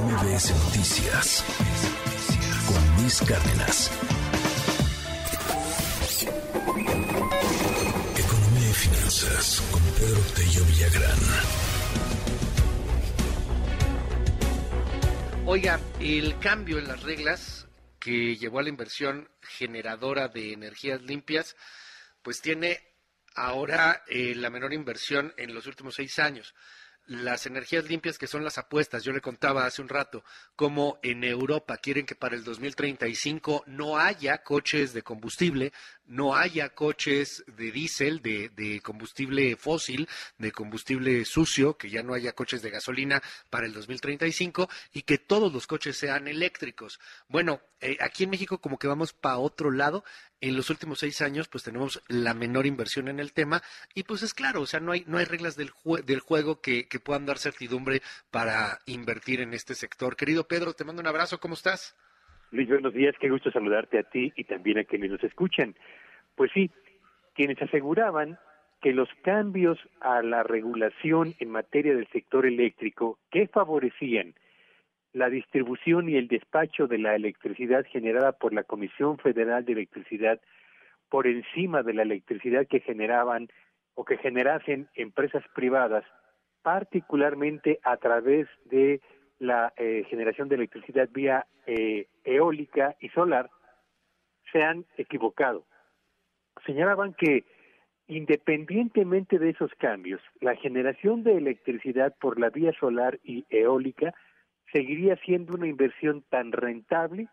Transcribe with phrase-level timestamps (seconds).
[0.00, 1.44] MBS Noticias
[2.66, 3.92] con Luis Cárdenas.
[8.16, 11.18] Economía y finanzas con Pedro Tello Villagrán.
[15.46, 17.68] Oiga, el cambio en las reglas
[18.00, 21.54] que llevó a la inversión generadora de energías limpias,
[22.20, 22.80] pues tiene
[23.36, 26.52] ahora eh, la menor inversión en los últimos seis años
[27.06, 29.04] las energías limpias que son las apuestas.
[29.04, 30.24] Yo le contaba hace un rato
[30.56, 35.72] cómo en Europa quieren que para el 2035 no haya coches de combustible,
[36.06, 42.14] no haya coches de diésel, de, de, combustible fósil, de combustible sucio, que ya no
[42.14, 47.00] haya coches de gasolina para el 2035 y que todos los coches sean eléctricos.
[47.28, 50.04] Bueno, eh, aquí en México como que vamos para otro lado
[50.40, 53.62] en los últimos seis años pues tenemos la menor inversión en el tema
[53.94, 55.70] y pues es claro, o sea, no hay, no hay reglas del,
[56.04, 60.16] del juego que, que puedan dar certidumbre para invertir en este sector.
[60.16, 61.96] Querido Pedro, te mando un abrazo, ¿cómo estás?
[62.50, 65.74] Luis, buenos días, qué gusto saludarte a ti y también a quienes nos escuchan.
[66.36, 66.70] Pues sí,
[67.34, 68.38] quienes aseguraban
[68.80, 74.34] que los cambios a la regulación en materia del sector eléctrico que favorecían
[75.14, 80.40] la distribución y el despacho de la electricidad generada por la Comisión Federal de Electricidad
[81.08, 83.48] por encima de la electricidad que generaban
[83.94, 86.04] o que generasen empresas privadas,
[86.62, 89.00] particularmente a través de
[89.38, 93.50] la eh, generación de electricidad vía eh, eólica y solar,
[94.50, 95.64] se han equivocado.
[96.66, 97.44] Señalaban que
[98.08, 104.12] independientemente de esos cambios, la generación de electricidad por la vía solar y eólica
[104.74, 107.28] seguiría siendo una inversión tan rentable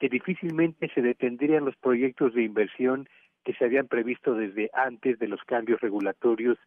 [0.00, 3.06] que difícilmente se detendrían los proyectos de inversión
[3.44, 6.58] que se habían previsto desde antes de los cambios regulatorios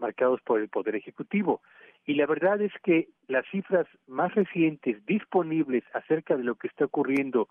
[0.00, 1.62] marcados por el Poder Ejecutivo.
[2.04, 6.86] Y la verdad es que las cifras más recientes disponibles acerca de lo que está
[6.86, 7.48] ocurriendo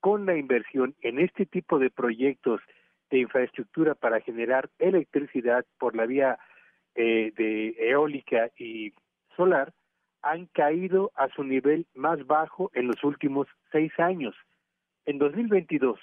[0.00, 2.60] con la inversión en este tipo de proyectos
[3.10, 6.36] de infraestructura para generar electricidad por la vía
[6.96, 8.92] eh, de eólica y
[9.36, 9.72] solar,
[10.26, 14.34] han caído a su nivel más bajo en los últimos seis años.
[15.04, 16.00] En 2022,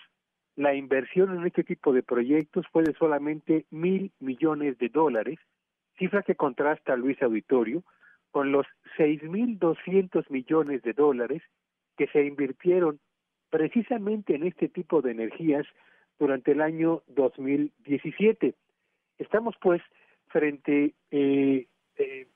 [0.56, 5.40] la inversión en este tipo de proyectos fue de solamente mil millones de dólares,
[5.98, 7.84] cifra que contrasta Luis Auditorio
[8.32, 8.66] con los
[8.98, 11.44] seis mil doscientos millones de dólares
[11.98, 13.00] que se invirtieron
[13.50, 15.66] precisamente en este tipo de energías
[16.18, 18.56] durante el año 2017.
[19.20, 19.82] Estamos pues
[20.28, 21.68] frente eh,
[21.98, 22.28] eh,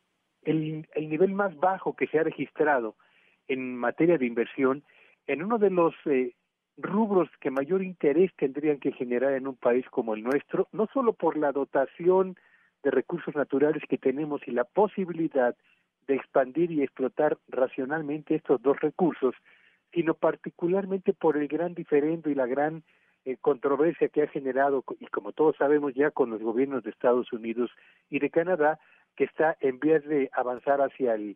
[0.48, 2.96] el, el nivel más bajo que se ha registrado
[3.48, 4.84] en materia de inversión
[5.28, 6.34] en uno de los eh,
[6.78, 11.14] rubros que mayor interés tendrían que generar en un país como el nuestro, no solo
[11.14, 12.38] por la dotación
[12.84, 15.56] de recursos naturales que tenemos y la posibilidad
[16.08, 19.36] de expandir y explotar racionalmente estos dos recursos,
[19.92, 22.84] sino particularmente por el gran diferendo y la gran
[23.26, 27.34] eh, controversia que ha generado, y como todos sabemos ya con los gobiernos de Estados
[27.34, 27.70] Unidos
[28.10, 28.80] y de Canadá,
[29.18, 31.36] que está en vías de avanzar hacia el,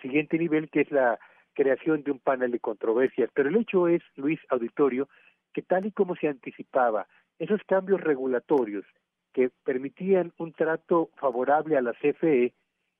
[0.00, 1.18] siguiente nivel, que es la
[1.54, 3.30] creación de un panel de controversias.
[3.34, 5.08] Pero el hecho es, Luis Auditorio,
[5.52, 8.84] que tal y como se anticipaba, esos cambios regulatorios
[9.32, 12.54] que permitían un trato favorable a la CFE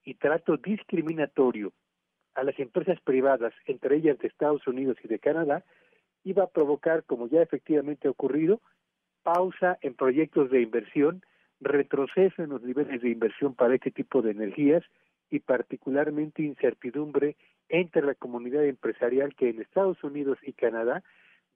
[0.04, 1.72] y trato discriminatorio
[2.34, 5.64] a las empresas privadas, entre ellas de Estados Unidos y de Canadá,
[6.24, 8.60] iba a provocar, como ya efectivamente ha ocurrido,
[9.22, 11.22] pausa en proyectos de inversión
[11.60, 14.84] retroceso en los niveles de inversión para este tipo de energías
[15.30, 17.36] y particularmente incertidumbre
[17.68, 21.02] entre la comunidad empresarial que en Estados Unidos y Canadá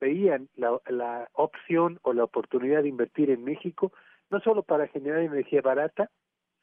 [0.01, 3.93] veían la, la opción o la oportunidad de invertir en México
[4.31, 6.11] no solo para generar energía barata,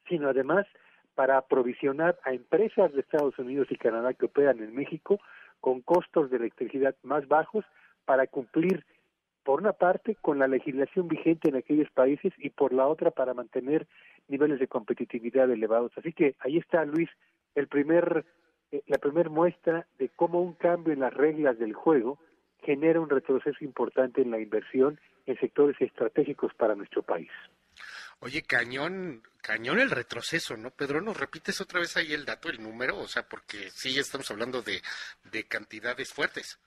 [0.07, 0.65] sino además
[1.15, 5.19] para aprovisionar a empresas de Estados Unidos y Canadá que operan en México
[5.59, 7.65] con costos de electricidad más bajos
[8.05, 8.85] para cumplir
[9.47, 13.33] por una parte con la legislación vigente en aquellos países y por la otra para
[13.33, 13.87] mantener
[14.27, 15.93] niveles de competitividad elevados.
[15.95, 17.09] Así que ahí está, Luis,
[17.55, 18.25] el primer,
[18.73, 22.19] eh, la primera muestra de cómo un cambio en las reglas del juego
[22.61, 27.31] genera un retroceso importante en la inversión en sectores estratégicos para nuestro país.
[28.19, 30.71] Oye, cañón, cañón el retroceso, ¿no?
[30.71, 32.97] Pedro, ¿nos repites otra vez ahí el dato, el número?
[32.99, 34.81] O sea, porque sí estamos hablando de,
[35.31, 36.59] de cantidades fuertes.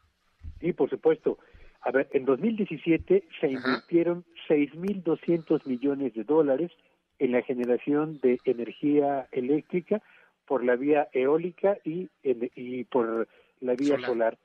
[0.60, 1.38] Sí, por supuesto.
[1.82, 6.70] A ver, en 2017 se invirtieron 6.200 millones de dólares
[7.18, 10.02] en la generación de energía eléctrica
[10.46, 13.28] por la vía eólica y, y por
[13.60, 14.38] la vía solar.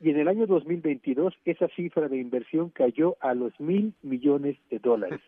[0.00, 4.78] Y en el año 2022 esa cifra de inversión cayó a los mil millones de
[4.78, 5.20] dólares,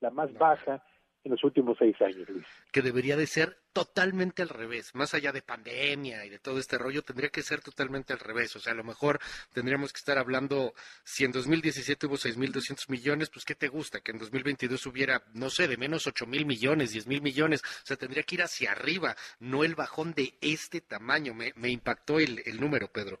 [0.00, 0.82] la más baja
[1.24, 2.46] en los últimos seis años, Luis.
[2.72, 6.78] Que debería de ser totalmente al revés, más allá de pandemia y de todo este
[6.78, 8.56] rollo, tendría que ser totalmente al revés.
[8.56, 9.18] O sea, a lo mejor
[9.52, 10.72] tendríamos que estar hablando,
[11.04, 14.00] si en 2017 hubo 6.200 millones, pues ¿qué te gusta?
[14.00, 17.62] Que en 2022 hubiera, no sé, de menos 8.000 millones, 10.000 millones.
[17.62, 21.34] O sea, tendría que ir hacia arriba, no el bajón de este tamaño.
[21.34, 23.20] Me, me impactó el, el número, Pedro.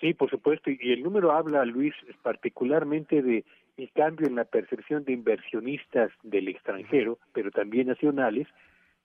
[0.00, 3.44] Sí, por supuesto, y el número habla, Luis, particularmente de
[3.76, 8.46] el cambio en la percepción de inversionistas del extranjero, pero también nacionales,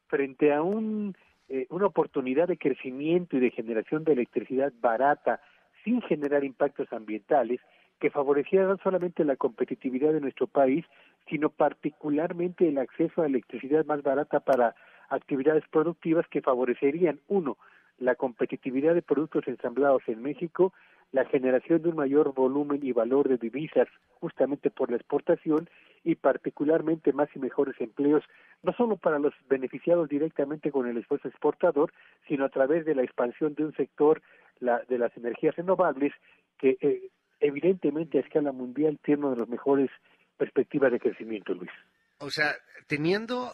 [0.07, 1.15] frente a un,
[1.49, 5.41] eh, una oportunidad de crecimiento y de generación de electricidad barata
[5.83, 7.59] sin generar impactos ambientales
[7.99, 10.85] que favoreciera no solamente la competitividad de nuestro país,
[11.29, 14.75] sino particularmente el acceso a electricidad más barata para
[15.09, 17.57] actividades productivas que favorecerían, uno,
[17.99, 20.73] la competitividad de productos ensamblados en México
[21.11, 23.87] la generación de un mayor volumen y valor de divisas
[24.19, 25.69] justamente por la exportación
[26.03, 28.23] y particularmente más y mejores empleos,
[28.61, 31.91] no solo para los beneficiados directamente con el esfuerzo exportador,
[32.27, 34.21] sino a través de la expansión de un sector
[34.59, 36.13] la, de las energías renovables
[36.57, 37.09] que eh,
[37.39, 39.89] evidentemente a escala mundial tiene una de las mejores
[40.37, 41.71] perspectivas de crecimiento, Luis.
[42.19, 42.55] O sea,
[42.87, 43.51] teniendo,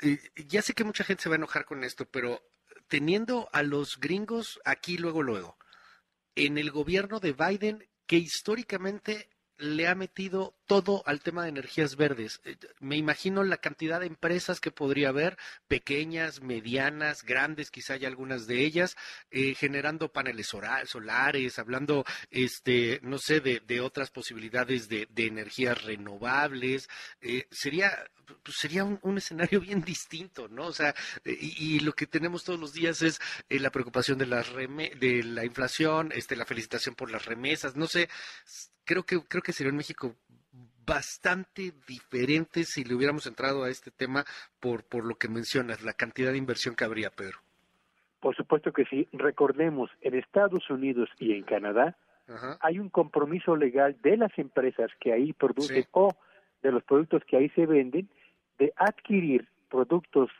[0.00, 2.40] eh, ya sé que mucha gente se va a enojar con esto, pero
[2.88, 5.56] teniendo a los gringos aquí luego, luego,
[6.34, 11.96] en el gobierno de Biden que históricamente le ha metido todo al tema de energías
[11.96, 12.40] verdes.
[12.44, 15.38] Eh, me imagino la cantidad de empresas que podría haber,
[15.68, 18.96] pequeñas, medianas, grandes, quizá hay algunas de ellas,
[19.30, 26.88] eh, generando paneles solares, hablando, este, no sé, de, otras posibilidades de, energías renovables.
[27.20, 27.92] Eh, sería
[28.42, 30.66] pues sería un, escenario bien distinto, ¿no?
[30.66, 30.94] O sea,
[31.24, 36.10] y, lo que tenemos todos los días es la preocupación de la, de la inflación,
[36.12, 38.08] este, la felicitación por las remesas, no sé,
[38.86, 40.14] creo que, creo que sería en México
[40.86, 44.24] bastante diferente si le hubiéramos entrado a este tema
[44.60, 47.38] por, por lo que mencionas, la cantidad de inversión que habría, Pedro.
[48.20, 49.08] Por supuesto que sí.
[49.12, 51.96] Recordemos, en Estados Unidos y en Canadá
[52.60, 56.10] hay un compromiso legal de las empresas que ahí producen o
[56.62, 58.08] de los productos que ahí se venden
[58.58, 60.30] de adquirir productos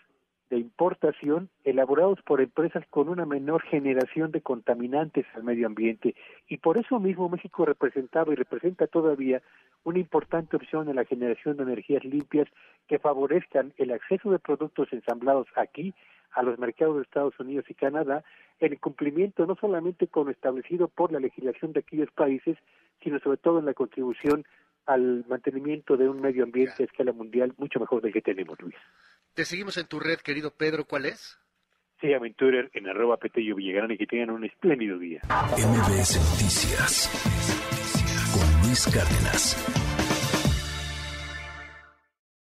[0.50, 6.14] de importación elaborados por empresas con una menor generación de contaminantes al medio ambiente
[6.48, 9.42] y por eso mismo México representaba y representa todavía
[9.84, 12.48] una importante opción en la generación de energías limpias
[12.86, 15.94] que favorezcan el acceso de productos ensamblados aquí
[16.32, 18.22] a los mercados de Estados Unidos y Canadá
[18.60, 22.56] en cumplimiento no solamente con lo establecido por la legislación de aquellos países,
[23.02, 24.44] sino sobre todo en la contribución
[24.86, 28.76] al mantenimiento de un medio ambiente a escala mundial mucho mejor del que tenemos, Luis.
[29.36, 30.86] Te seguimos en tu red, querido Pedro.
[30.86, 31.38] ¿Cuál es?
[32.00, 35.20] Sí, Aventurer en arroba Petello Villagrán y que tengan un espléndido día.
[35.28, 37.10] MBS Noticias
[38.32, 39.95] con Luis Cárdenas.